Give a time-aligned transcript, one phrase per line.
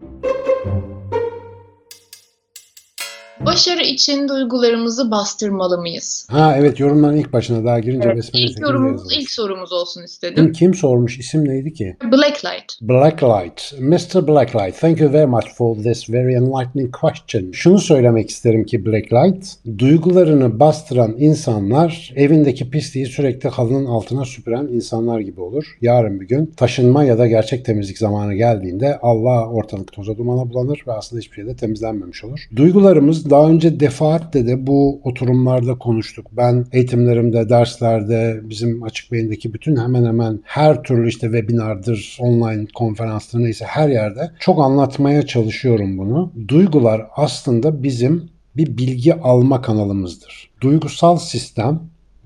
[0.00, 0.24] Thank
[0.64, 0.87] you.
[3.46, 6.26] Başarı için duygularımızı bastırmalı mıyız?
[6.30, 10.04] Ha evet yorumların ilk başına daha girince Evet, besmele ilk yorumumuz, ilk sorumuz olsun Kim,
[10.04, 10.52] istedim.
[10.52, 11.18] kim sormuş?
[11.18, 11.96] İsim neydi ki?
[12.12, 12.72] Blacklight.
[12.82, 13.72] Blacklight.
[13.80, 14.28] Mr.
[14.28, 17.52] Blacklight, thank you very much for this very enlightening question.
[17.52, 19.46] Şunu söylemek isterim ki Blacklight,
[19.78, 25.64] duygularını bastıran insanlar evindeki pisliği sürekli halının altına süpüren insanlar gibi olur.
[25.80, 30.82] Yarın bir gün taşınma ya da gerçek temizlik zamanı geldiğinde Allah ortalık toza dumana bulanır
[30.86, 32.48] ve aslında hiçbir şey de temizlenmemiş olur.
[32.56, 36.26] Duygularımız daha önce defaatle de bu oturumlarda konuştuk.
[36.32, 43.38] Ben eğitimlerimde, derslerde, bizim açık beyindeki bütün hemen hemen her türlü işte webinardır, online konferanstır
[43.38, 46.32] neyse her yerde çok anlatmaya çalışıyorum bunu.
[46.48, 50.50] Duygular aslında bizim bir bilgi alma kanalımızdır.
[50.60, 51.80] Duygusal sistem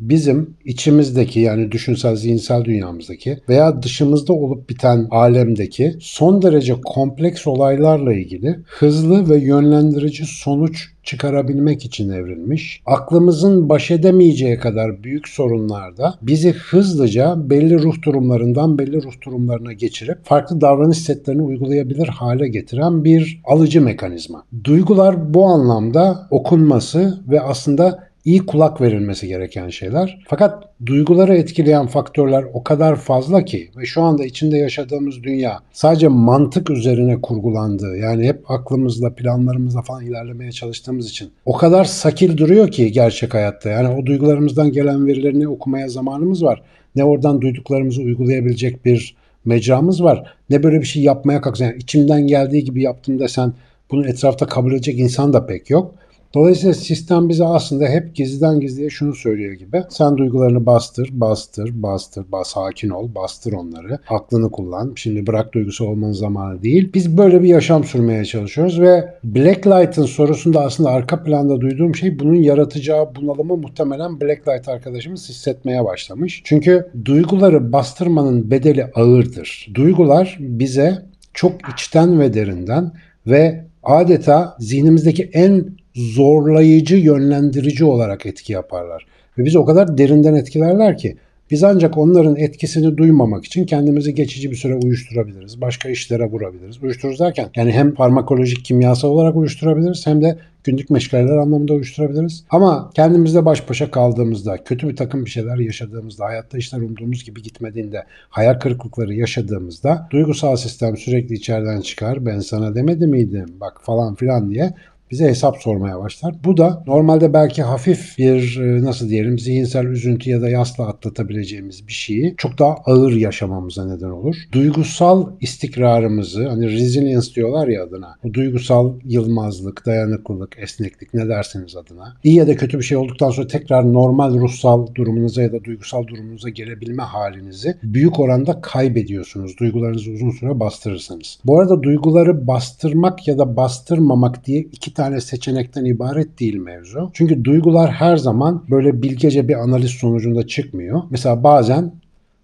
[0.09, 8.15] bizim içimizdeki yani düşünsel zihinsel dünyamızdaki veya dışımızda olup biten alemdeki son derece kompleks olaylarla
[8.15, 12.83] ilgili hızlı ve yönlendirici sonuç çıkarabilmek için evrilmiş.
[12.86, 20.25] Aklımızın baş edemeyeceği kadar büyük sorunlarda bizi hızlıca belli ruh durumlarından belli ruh durumlarına geçirip
[20.25, 24.45] farklı davranış setlerini uygulayabilir hale getiren bir alıcı mekanizma.
[24.64, 30.19] Duygular bu anlamda okunması ve aslında iyi kulak verilmesi gereken şeyler.
[30.28, 36.09] Fakat duyguları etkileyen faktörler o kadar fazla ki ve şu anda içinde yaşadığımız dünya sadece
[36.09, 42.70] mantık üzerine kurgulandığı yani hep aklımızla planlarımızla falan ilerlemeye çalıştığımız için o kadar sakil duruyor
[42.70, 43.70] ki gerçek hayatta.
[43.70, 46.62] Yani o duygularımızdan gelen verilerini okumaya zamanımız var.
[46.97, 50.34] Ne oradan duyduklarımızı uygulayabilecek bir mecramız var.
[50.51, 51.64] Ne böyle bir şey yapmaya kalksan.
[51.64, 53.53] Yani içimden geldiği gibi yaptım desen
[53.91, 55.95] bunu etrafta kabul edecek insan da pek yok.
[56.34, 59.83] Dolayısıyla sistem bize aslında hep gizliden gizliye şunu söylüyor gibi.
[59.88, 63.98] Sen duygularını bastır, bastır, bastır, bas, sakin ol, bastır onları.
[64.08, 64.92] Aklını kullan.
[64.97, 66.91] Şimdi bırak duygusu olmanın zamanı değil.
[66.94, 72.34] Biz böyle bir yaşam sürmeye çalışıyoruz ve Blacklight'ın sorusunda aslında arka planda duyduğum şey bunun
[72.34, 76.42] yaratacağı bunalımı muhtemelen Blacklight arkadaşımız hissetmeye başlamış.
[76.45, 79.70] Çünkü duyguları bastırmanın bedeli ağırdır.
[79.74, 81.02] Duygular bize
[81.34, 82.92] çok içten ve derinden
[83.27, 89.07] ve adeta zihnimizdeki en zorlayıcı, yönlendirici olarak etki yaparlar.
[89.39, 91.17] Ve bizi o kadar derinden etkilerler ki
[91.51, 95.61] biz ancak onların etkisini duymamak için kendimizi geçici bir süre uyuşturabiliriz.
[95.61, 96.83] Başka işlere vurabiliriz.
[96.83, 102.45] Uyuştururuz derken yani hem farmakolojik kimyasal olarak uyuşturabiliriz hem de günlük meşgaleler anlamında uyuşturabiliriz.
[102.51, 107.42] Ama kendimizle baş başa kaldığımızda, kötü bir takım bir şeyler yaşadığımızda, hayatta işler umduğumuz gibi
[107.42, 112.27] gitmediğinde, hayal kırıklıkları yaşadığımızda duygusal sistem sürekli içeriden çıkar.
[112.27, 114.75] Ben sana demedi miydim bak falan filan diye
[115.12, 116.34] bize hesap sormaya başlar.
[116.45, 121.89] Bu da normalde belki hafif bir e, nasıl diyelim zihinsel üzüntü ya da yasla atlatabileceğimiz
[121.89, 124.36] bir şeyi çok daha ağır yaşamamıza neden olur.
[124.52, 128.17] Duygusal istikrarımızı hani resilience diyorlar ya adına.
[128.25, 132.17] Bu duygusal yılmazlık, dayanıklılık, esneklik ne derseniz adına.
[132.25, 136.06] İyi ya da kötü bir şey olduktan sonra tekrar normal ruhsal durumunuza ya da duygusal
[136.06, 139.58] durumunuza gelebilme halinizi büyük oranda kaybediyorsunuz.
[139.58, 141.38] Duygularınızı uzun süre bastırırsanız.
[141.44, 147.11] Bu arada duyguları bastırmak ya da bastırmamak diye iki tane seçenekten ibaret değil mevzu.
[147.14, 151.02] Çünkü duygular her zaman böyle bilgece bir analiz sonucunda çıkmıyor.
[151.11, 151.93] Mesela bazen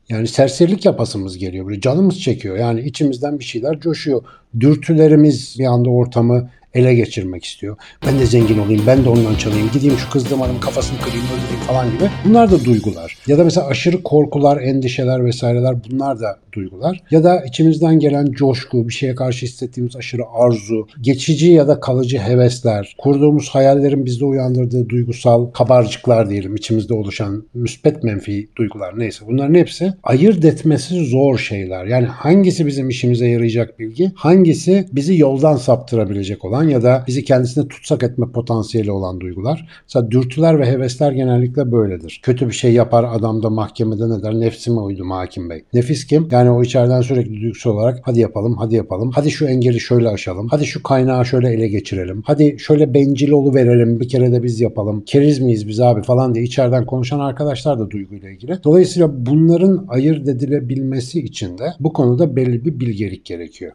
[0.09, 1.67] yani serserilik yapasımız geliyor.
[1.67, 2.57] Böyle canımız çekiyor.
[2.57, 4.23] Yani içimizden bir şeyler coşuyor.
[4.61, 7.77] Dürtülerimiz bir anda ortamı ele geçirmek istiyor.
[8.07, 11.91] Ben de zengin olayım, ben de ondan çalayım, gideyim şu kızdığım kafasını kırayım, öldüreyim falan
[11.91, 12.11] gibi.
[12.25, 13.17] Bunlar da duygular.
[13.27, 17.03] Ya da mesela aşırı korkular, endişeler vesaireler bunlar da duygular.
[17.11, 22.19] Ya da içimizden gelen coşku, bir şeye karşı hissettiğimiz aşırı arzu, geçici ya da kalıcı
[22.19, 29.55] hevesler, kurduğumuz hayallerin bizde uyandırdığı duygusal kabarcıklar diyelim, içimizde oluşan müspet menfi duygular neyse bunların
[29.55, 31.85] hepsi ayırt etmesi zor şeyler.
[31.85, 37.69] Yani hangisi bizim işimize yarayacak bilgi, hangisi bizi yoldan saptırabilecek olan ya da bizi kendisine
[37.69, 39.69] tutsak etme potansiyeli olan duygular.
[39.83, 42.21] Mesela dürtüler ve hevesler genellikle böyledir.
[42.23, 44.35] Kötü bir şey yapar adam da mahkemede ne der?
[44.35, 45.65] Nefsime uydum hakim bey.
[45.75, 46.29] Nefis kim?
[46.31, 49.11] Yani o içeriden sürekli duygusal olarak hadi yapalım, hadi yapalım.
[49.15, 50.49] Hadi şu engeli şöyle aşalım.
[50.51, 52.23] Hadi şu kaynağı şöyle ele geçirelim.
[52.27, 54.01] Hadi şöyle bencil verelim.
[54.01, 55.05] Bir kere de biz yapalım.
[55.07, 58.59] Keriz miyiz biz abi falan diye içeriden konuşan arkadaşlar da duyguyla ilgili.
[58.65, 63.73] Dolayısıyla bunların ayırt edilebilmesi için de bu konuda belli bir bilgelik gerekiyor.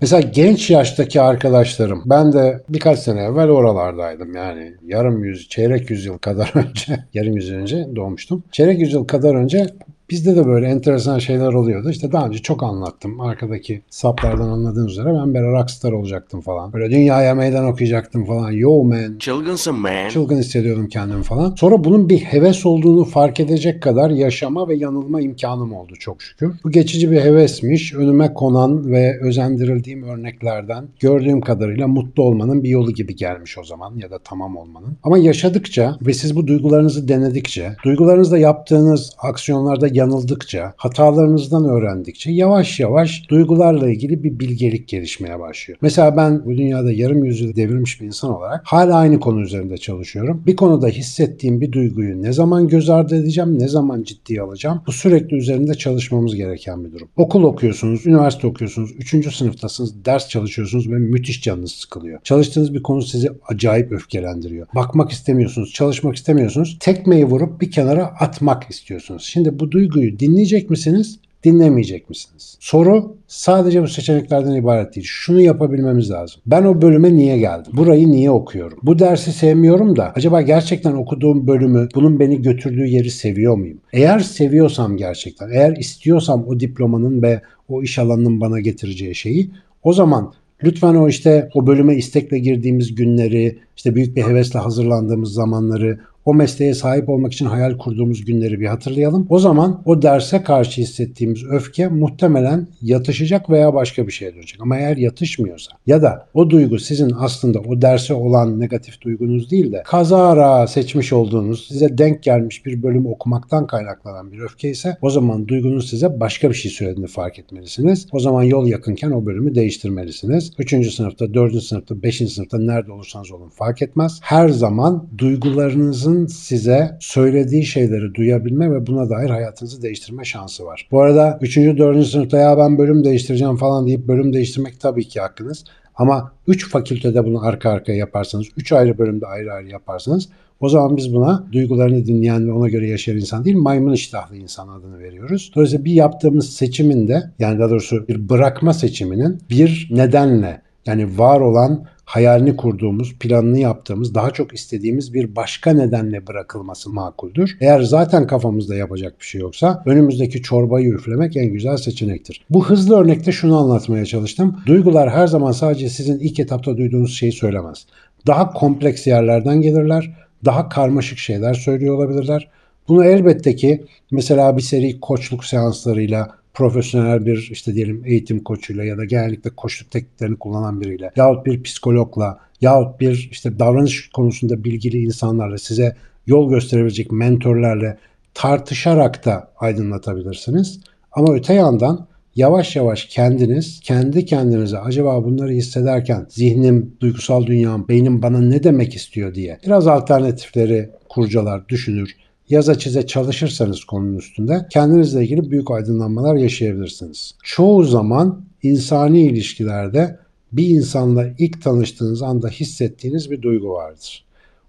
[0.00, 6.18] Mesela genç yaştaki arkadaşlarım, ben de birkaç sene evvel oralardaydım yani yarım yüz, çeyrek yüzyıl
[6.18, 8.44] kadar önce, yarım yüzyıl önce doğmuştum.
[8.52, 9.66] Çeyrek yüzyıl kadar önce
[10.10, 11.90] Bizde de böyle enteresan şeyler oluyordu.
[11.90, 13.20] İşte daha önce çok anlattım.
[13.20, 16.72] Arkadaki saplardan anladığınız üzere ben böyle rockstar olacaktım falan.
[16.72, 18.50] Böyle dünyaya meydan okuyacaktım falan.
[18.50, 19.18] Yo man.
[19.18, 20.08] Çılgınsın man.
[20.08, 21.54] Çılgın hissediyordum kendimi falan.
[21.54, 26.52] Sonra bunun bir heves olduğunu fark edecek kadar yaşama ve yanılma imkanım oldu çok şükür.
[26.64, 27.94] Bu geçici bir hevesmiş.
[27.94, 33.96] Önüme konan ve özendirildiğim örneklerden gördüğüm kadarıyla mutlu olmanın bir yolu gibi gelmiş o zaman
[33.96, 34.96] ya da tamam olmanın.
[35.02, 43.22] Ama yaşadıkça ve siz bu duygularınızı denedikçe, duygularınızda yaptığınız aksiyonlarda yanıldıkça, hatalarınızdan öğrendikçe yavaş yavaş
[43.28, 45.78] duygularla ilgili bir bilgelik gelişmeye başlıyor.
[45.82, 50.42] Mesela ben bu dünyada yarım yüzyıl devirmiş bir insan olarak hala aynı konu üzerinde çalışıyorum.
[50.46, 54.82] Bir konuda hissettiğim bir duyguyu ne zaman göz ardı edeceğim, ne zaman ciddiye alacağım?
[54.86, 57.08] Bu sürekli üzerinde çalışmamız gereken bir durum.
[57.16, 59.36] Okul okuyorsunuz, üniversite okuyorsunuz, 3.
[59.36, 62.20] sınıftasınız, ders çalışıyorsunuz ve müthiş canınız sıkılıyor.
[62.24, 64.66] Çalıştığınız bir konu sizi acayip öfkelendiriyor.
[64.74, 66.76] Bakmak istemiyorsunuz, çalışmak istemiyorsunuz.
[66.80, 69.22] Tekmeyi vurup bir kenara atmak istiyorsunuz.
[69.22, 71.18] Şimdi bu duyguyu dinleyecek misiniz?
[71.44, 72.56] dinlemeyecek misiniz?
[72.60, 75.06] Soru sadece bu seçeneklerden ibaret değil.
[75.10, 76.42] Şunu yapabilmemiz lazım.
[76.46, 77.72] Ben o bölüme niye geldim?
[77.76, 78.78] Burayı niye okuyorum?
[78.82, 83.78] Bu dersi sevmiyorum da acaba gerçekten okuduğum bölümü, bunun beni götürdüğü yeri seviyor muyum?
[83.92, 89.50] Eğer seviyorsam gerçekten, eğer istiyorsam o diplomanın ve o iş alanının bana getireceği şeyi
[89.82, 90.32] o zaman
[90.64, 96.34] Lütfen o işte o bölüme istekle girdiğimiz günleri, işte büyük bir hevesle hazırlandığımız zamanları, o
[96.34, 99.26] mesleğe sahip olmak için hayal kurduğumuz günleri bir hatırlayalım.
[99.28, 104.60] O zaman o derse karşı hissettiğimiz öfke muhtemelen yatışacak veya başka bir şeye dönecek.
[104.62, 109.72] Ama eğer yatışmıyorsa ya da o duygu sizin aslında o derse olan negatif duygunuz değil
[109.72, 115.10] de kazara seçmiş olduğunuz, size denk gelmiş bir bölüm okumaktan kaynaklanan bir öfke ise o
[115.10, 118.06] zaman duygunuz size başka bir şey söylediğini fark etmelisiniz.
[118.12, 120.52] O zaman yol yakınken o bölümü değiştirmelisiniz.
[120.58, 120.94] 3.
[120.94, 121.62] sınıfta, 4.
[121.62, 122.16] sınıfta, 5.
[122.16, 124.20] sınıfta nerede olursanız olun fark etmez.
[124.22, 130.88] Her zaman duygularınızın size söylediği şeyleri duyabilme ve buna dair hayatınızı değiştirme şansı var.
[130.90, 131.56] Bu arada 3.
[131.56, 132.06] 4.
[132.06, 135.64] sınıfta ya ben bölüm değiştireceğim falan deyip bölüm değiştirmek tabii ki hakkınız.
[135.94, 140.28] Ama 3 fakültede bunu arka arkaya yaparsanız, 3 ayrı bölümde ayrı ayrı yaparsanız
[140.60, 144.68] o zaman biz buna duygularını dinleyen ve ona göre yaşayan insan değil, maymun iştahlı insan
[144.68, 145.52] adını veriyoruz.
[145.54, 151.84] Dolayısıyla bir yaptığımız seçiminde, yani daha doğrusu bir bırakma seçiminin bir nedenle, yani var olan
[152.10, 157.56] hayalini kurduğumuz, planını yaptığımız, daha çok istediğimiz bir başka nedenle bırakılması makuldür.
[157.60, 162.44] Eğer zaten kafamızda yapacak bir şey yoksa önümüzdeki çorbayı üflemek en güzel seçenektir.
[162.50, 164.56] Bu hızlı örnekte şunu anlatmaya çalıştım.
[164.66, 167.86] Duygular her zaman sadece sizin ilk etapta duyduğunuz şeyi söylemez.
[168.26, 172.48] Daha kompleks yerlerden gelirler, daha karmaşık şeyler söylüyor olabilirler.
[172.88, 178.98] Bunu elbette ki mesela bir seri koçluk seanslarıyla profesyonel bir işte diyelim eğitim koçuyla ya
[178.98, 185.02] da genellikle koçluk tekniklerini kullanan biriyle yahut bir psikologla yahut bir işte davranış konusunda bilgili
[185.02, 185.96] insanlarla size
[186.26, 187.96] yol gösterebilecek mentorlarla
[188.34, 190.80] tartışarak da aydınlatabilirsiniz.
[191.12, 198.22] Ama öte yandan yavaş yavaş kendiniz kendi kendinize acaba bunları hissederken zihnim, duygusal dünyam, beynim
[198.22, 202.16] bana ne demek istiyor diye biraz alternatifleri kurcalar, düşünür,
[202.50, 207.34] yaza çize çalışırsanız konunun üstünde kendinizle ilgili büyük aydınlanmalar yaşayabilirsiniz.
[207.44, 210.18] Çoğu zaman insani ilişkilerde
[210.52, 214.24] bir insanla ilk tanıştığınız anda hissettiğiniz bir duygu vardır.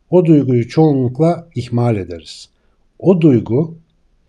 [0.09, 2.49] O duyguyu çoğunlukla ihmal ederiz.
[2.99, 3.75] O duygu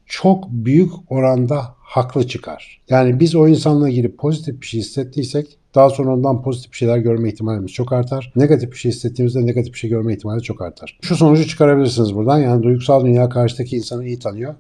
[0.07, 2.81] çok büyük oranda haklı çıkar.
[2.89, 6.99] Yani biz o insanla ilgili pozitif bir şey hissettiysek daha sonra ondan pozitif bir şeyler
[6.99, 8.33] görme ihtimalimiz çok artar.
[8.37, 10.99] Negatif bir şey hissettiğimizde negatif bir şey görme ihtimali çok artar.
[11.03, 12.39] Şu sonucu çıkarabilirsiniz buradan.
[12.39, 14.55] Yani duygusal dünya karşıdaki insanı iyi tanıyor.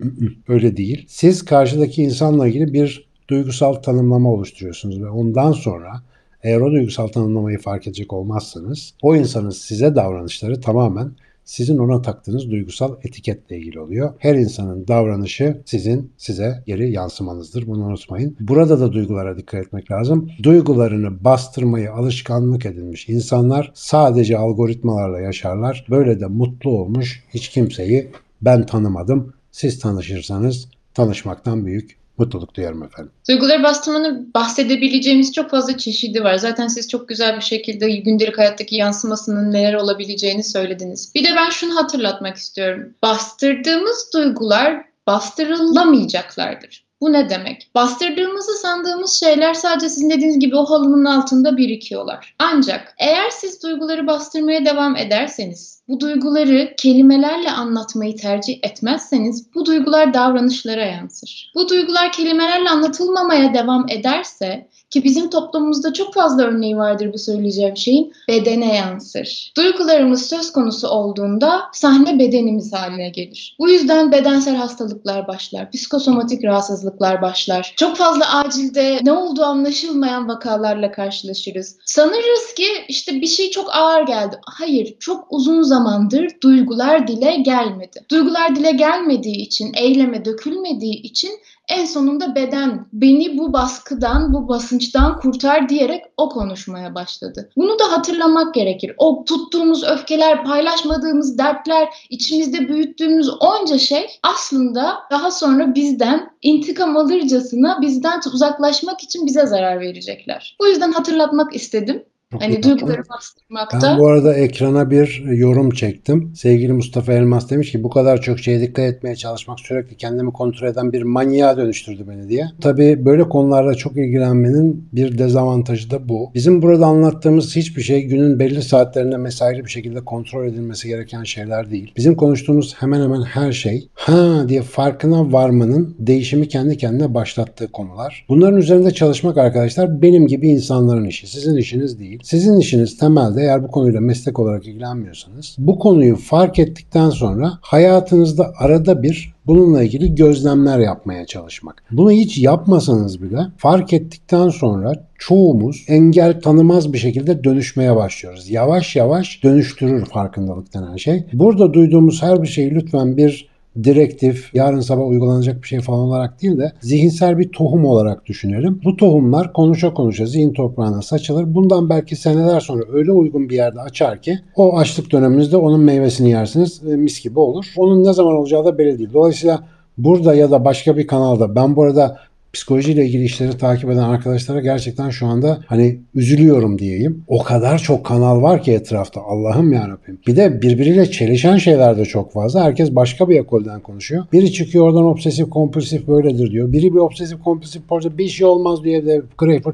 [0.48, 1.04] Öyle değil.
[1.08, 6.02] Siz karşıdaki insanla ilgili bir duygusal tanımlama oluşturuyorsunuz ve ondan sonra
[6.42, 11.12] eğer o duygusal tanımlamayı fark edecek olmazsanız o insanın size davranışları tamamen
[11.44, 14.14] sizin ona taktığınız duygusal etiketle ilgili oluyor.
[14.18, 17.66] Her insanın davranışı sizin size geri yansımanızdır.
[17.66, 18.36] Bunu unutmayın.
[18.40, 20.30] Burada da duygulara dikkat etmek lazım.
[20.42, 25.86] Duygularını bastırmayı alışkanlık edinmiş insanlar sadece algoritmalarla yaşarlar.
[25.90, 28.10] Böyle de mutlu olmuş hiç kimseyi
[28.42, 29.32] ben tanımadım.
[29.52, 33.12] Siz tanışırsanız tanışmaktan büyük mutluluk duyarım efendim.
[33.28, 36.36] Duyguları bastırmanın bahsedebileceğimiz çok fazla çeşidi var.
[36.36, 41.12] Zaten siz çok güzel bir şekilde gündelik hayattaki yansımasının neler olabileceğini söylediniz.
[41.14, 42.94] Bir de ben şunu hatırlatmak istiyorum.
[43.02, 46.84] Bastırdığımız duygular bastırılamayacaklardır.
[47.00, 47.70] Bu ne demek?
[47.74, 52.34] Bastırdığımızı sandığımız şeyler sadece sizin dediğiniz gibi o halının altında birikiyorlar.
[52.38, 60.14] Ancak eğer siz duyguları bastırmaya devam ederseniz bu duyguları kelimelerle anlatmayı tercih etmezseniz bu duygular
[60.14, 61.52] davranışlara yansır.
[61.54, 67.76] Bu duygular kelimelerle anlatılmamaya devam ederse ki bizim toplumumuzda çok fazla örneği vardır bu söyleyeceğim
[67.76, 69.52] şeyin bedene yansır.
[69.56, 73.56] Duygularımız söz konusu olduğunda sahne bedenimiz haline gelir.
[73.58, 77.74] Bu yüzden bedensel hastalıklar başlar, psikosomatik rahatsızlıklar başlar.
[77.76, 81.78] Çok fazla acilde ne olduğu anlaşılmayan vakalarla karşılaşırız.
[81.84, 84.40] Sanırız ki işte bir şey çok ağır geldi.
[84.46, 88.04] Hayır, çok uzun zamandır duygular dile gelmedi.
[88.10, 91.30] Duygular dile gelmediği için, eyleme dökülmediği için
[91.68, 97.50] en sonunda beden beni bu baskıdan, bu basınçtan kurtar diyerek o konuşmaya başladı.
[97.56, 98.94] Bunu da hatırlamak gerekir.
[98.98, 107.78] O tuttuğumuz öfkeler, paylaşmadığımız dertler, içimizde büyüttüğümüz onca şey aslında daha sonra bizden intikam alırcasına
[107.82, 110.56] bizden uzaklaşmak için bize zarar verecekler.
[110.60, 112.04] Bu yüzden hatırlatmak istedim.
[112.32, 113.78] Çok Hani duyguları bastırmakta.
[113.82, 116.32] Ben bu arada ekrana bir yorum çektim.
[116.36, 120.68] Sevgili Mustafa Elmas demiş ki bu kadar çok şeye dikkat etmeye çalışmak sürekli kendimi kontrol
[120.68, 122.46] eden bir manyağa dönüştürdü beni diye.
[122.60, 126.30] Tabii böyle konularla çok ilgilenmenin bir dezavantajı da bu.
[126.34, 131.70] Bizim burada anlattığımız hiçbir şey günün belli saatlerinde mesaili bir şekilde kontrol edilmesi gereken şeyler
[131.70, 131.92] değil.
[131.96, 138.26] Bizim konuştuğumuz hemen hemen her şey ha diye farkına varmanın değişimi kendi kendine başlattığı konular.
[138.28, 141.26] Bunların üzerinde çalışmak arkadaşlar benim gibi insanların işi.
[141.26, 142.21] Sizin işiniz değil.
[142.22, 148.52] Sizin işiniz temelde eğer bu konuyla meslek olarak ilgilenmiyorsanız bu konuyu fark ettikten sonra hayatınızda
[148.58, 151.82] arada bir bununla ilgili gözlemler yapmaya çalışmak.
[151.90, 158.50] Bunu hiç yapmasanız bile fark ettikten sonra çoğumuz engel tanımaz bir şekilde dönüşmeye başlıyoruz.
[158.50, 161.24] Yavaş yavaş dönüştürür farkındalık denen şey.
[161.32, 163.51] Burada duyduğumuz her bir şeyi lütfen bir
[163.84, 168.80] direktif, yarın sabah uygulanacak bir şey falan olarak değil de zihinsel bir tohum olarak düşünelim.
[168.84, 171.54] Bu tohumlar konuşa konuşa zihin toprağına saçılır.
[171.54, 176.30] Bundan belki seneler sonra öyle uygun bir yerde açar ki o açlık döneminizde onun meyvesini
[176.30, 176.82] yersiniz.
[176.82, 177.66] Mis gibi olur.
[177.76, 179.10] Onun ne zaman olacağı da belli değil.
[179.12, 179.60] Dolayısıyla
[179.98, 182.18] burada ya da başka bir kanalda ben bu arada
[182.52, 187.24] psikolojiyle ilgili işleri takip eden arkadaşlara gerçekten şu anda hani üzülüyorum diyeyim.
[187.28, 189.20] O kadar çok kanal var ki etrafta.
[189.20, 190.18] Allah'ım yarabbim.
[190.26, 192.64] Bir de birbiriyle çelişen şeyler de çok fazla.
[192.64, 194.24] Herkes başka bir ekolden konuşuyor.
[194.32, 196.72] Biri çıkıyor oradan obsesif kompulsif böyledir diyor.
[196.72, 197.82] Biri bir obsesif kompulsif
[198.18, 199.22] bir şey olmaz diye de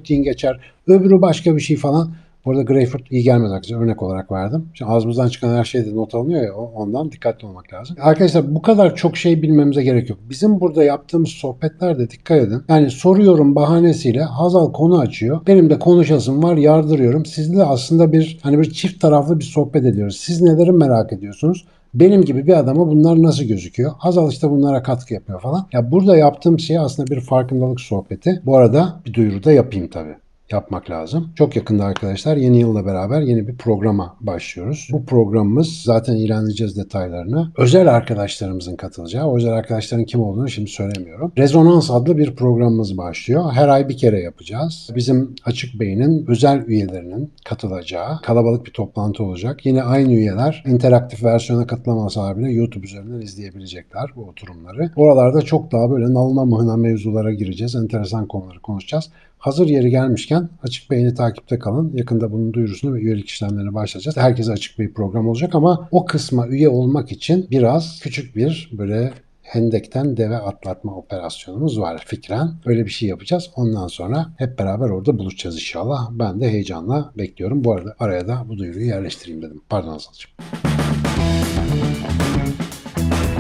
[0.09, 0.61] yiyin geçer.
[0.87, 2.11] Öbürü başka bir şey falan.
[2.49, 3.81] Bu arada greyfurt iyi gelmez arkadaşlar.
[3.81, 4.69] Örnek olarak verdim.
[4.75, 7.97] Şimdi ağzımızdan çıkan her şey de not alınıyor ya ondan dikkatli olmak lazım.
[8.01, 10.19] Arkadaşlar bu kadar çok şey bilmemize gerek yok.
[10.31, 12.63] Bizim burada yaptığımız sohbetlerde dikkat edin.
[12.69, 15.41] Yani soruyorum bahanesiyle Hazal konu açıyor.
[15.47, 17.27] Benim de konuşasım var yardırıyorum.
[17.27, 20.17] Sizle aslında bir hani bir çift taraflı bir sohbet ediyoruz.
[20.17, 21.67] Siz neleri merak ediyorsunuz?
[21.95, 23.93] Benim gibi bir adama bunlar nasıl gözüküyor?
[23.99, 25.67] Hazal işte bunlara katkı yapıyor falan.
[25.73, 28.43] Ya burada yaptığım şey aslında bir farkındalık sohbeti.
[28.47, 30.15] Bu arada bir duyuru da yapayım tabii
[30.53, 31.33] yapmak lazım.
[31.37, 34.89] Çok yakında arkadaşlar yeni yılla beraber yeni bir programa başlıyoruz.
[34.93, 37.53] Bu programımız zaten ilan edeceğiz detaylarını.
[37.57, 41.33] Özel arkadaşlarımızın katılacağı, o özel arkadaşların kim olduğunu şimdi söylemiyorum.
[41.39, 43.53] Rezonans adlı bir programımız başlıyor.
[43.53, 44.91] Her ay bir kere yapacağız.
[44.95, 49.67] Bizim Açık Bey'in özel üyelerinin katılacağı kalabalık bir toplantı olacak.
[49.67, 54.91] Yine aynı üyeler interaktif versiyona katılamasalar bile YouTube üzerinden izleyebilecekler bu oturumları.
[54.97, 57.75] Oralarda çok daha böyle nalına mıhına mevzulara gireceğiz.
[57.75, 59.11] Enteresan konuları konuşacağız.
[59.39, 61.93] Hazır yeri gelmişken Açık Bey'ini takipte kalın.
[61.97, 64.17] Yakında bunun duyurusunu ve üyelik işlemlerine başlayacağız.
[64.17, 69.13] Herkese Açık Bey program olacak ama o kısma üye olmak için biraz küçük bir böyle
[69.43, 72.55] hendekten deve atlatma operasyonumuz var fikren.
[72.67, 73.51] Öyle bir şey yapacağız.
[73.57, 76.11] Ondan sonra hep beraber orada buluşacağız inşallah.
[76.11, 77.65] Ben de heyecanla bekliyorum.
[77.65, 79.63] Bu arada araya da bu duyuruyu yerleştireyim dedim.
[79.69, 80.68] Pardon Azal'cığım.